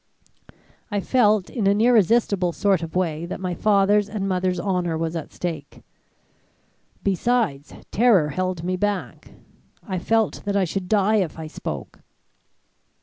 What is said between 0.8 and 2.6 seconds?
I felt in an irresistible